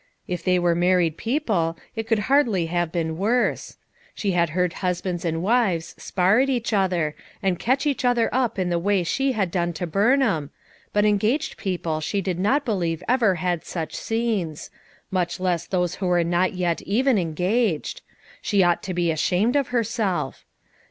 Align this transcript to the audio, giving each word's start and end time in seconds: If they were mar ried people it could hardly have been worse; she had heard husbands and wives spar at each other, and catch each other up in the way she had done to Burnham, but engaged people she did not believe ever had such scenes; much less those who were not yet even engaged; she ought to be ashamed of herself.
If 0.27 0.43
they 0.43 0.57
were 0.57 0.73
mar 0.73 0.97
ried 0.97 1.15
people 1.15 1.77
it 1.95 2.07
could 2.07 2.17
hardly 2.25 2.65
have 2.65 2.91
been 2.91 3.19
worse; 3.19 3.77
she 4.15 4.31
had 4.31 4.49
heard 4.57 4.73
husbands 4.81 5.23
and 5.23 5.43
wives 5.43 5.93
spar 5.99 6.39
at 6.39 6.49
each 6.49 6.73
other, 6.73 7.15
and 7.43 7.59
catch 7.59 7.85
each 7.85 8.03
other 8.03 8.27
up 8.33 8.57
in 8.57 8.71
the 8.71 8.79
way 8.79 9.03
she 9.03 9.33
had 9.33 9.51
done 9.51 9.73
to 9.73 9.85
Burnham, 9.85 10.49
but 10.91 11.05
engaged 11.05 11.55
people 11.55 12.01
she 12.01 12.19
did 12.19 12.39
not 12.39 12.65
believe 12.65 13.03
ever 13.07 13.35
had 13.35 13.63
such 13.63 13.93
scenes; 13.93 14.71
much 15.11 15.39
less 15.39 15.67
those 15.67 15.93
who 16.01 16.07
were 16.07 16.23
not 16.23 16.53
yet 16.55 16.81
even 16.81 17.19
engaged; 17.19 18.01
she 18.41 18.63
ought 18.63 18.81
to 18.81 18.95
be 18.95 19.11
ashamed 19.11 19.55
of 19.55 19.67
herself. 19.67 20.45